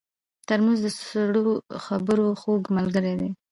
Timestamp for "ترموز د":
0.47-0.87